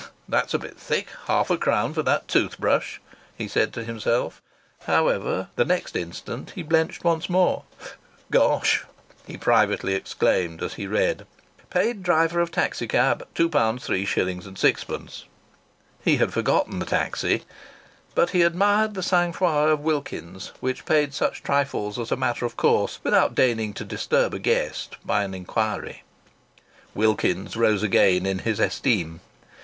"That's 0.27 0.55
a 0.55 0.57
bit 0.57 0.79
thick, 0.79 1.09
half 1.27 1.51
a 1.51 1.59
crown 1.59 1.93
for 1.93 2.01
that 2.01 2.27
tooth 2.27 2.57
brush!" 2.57 2.99
he 3.37 3.47
said 3.47 3.71
to 3.73 3.83
himself. 3.83 4.41
"However" 4.85 5.49
The 5.57 5.63
next 5.63 5.95
instant 5.95 6.53
he 6.55 6.63
blenched 6.63 7.03
once 7.03 7.29
more. 7.29 7.65
"Gosh!" 8.31 8.83
he 9.27 9.37
privately 9.37 9.93
exclaimed 9.93 10.63
as 10.63 10.73
he 10.73 10.87
read: 10.87 11.27
"Paid 11.69 12.01
driver 12.01 12.39
of 12.39 12.49
taxi 12.49 12.87
cab, 12.87 13.27
£2, 13.35 13.47
3s. 13.47 14.55
6d." 14.57 15.23
He 16.03 16.17
had 16.17 16.33
forgotten 16.33 16.79
the 16.79 16.85
taxi. 16.87 17.43
But 18.15 18.31
he 18.31 18.41
admired 18.41 18.95
the 18.95 19.03
sang 19.03 19.33
froid 19.33 19.69
of 19.71 19.81
Wilkins's, 19.81 20.51
which 20.61 20.85
paid 20.85 21.13
such 21.13 21.43
trifles 21.43 21.99
as 21.99 22.11
a 22.11 22.15
matter 22.17 22.47
of 22.47 22.57
course, 22.57 22.97
without 23.03 23.35
deigning 23.35 23.75
to 23.75 23.85
disturb 23.85 24.33
a 24.33 24.39
guest 24.39 24.97
by 25.05 25.23
an 25.23 25.35
inquiry. 25.35 26.01
Wilkins's 26.95 27.55
rose 27.55 27.83
again 27.83 28.25
in 28.25 28.39
his 28.39 28.59
esteem. 28.59 29.19